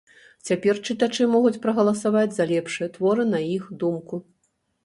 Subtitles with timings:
[0.49, 4.15] Цяпер чытачы могуць прагаласаваць за лепшыя творы на іх думку.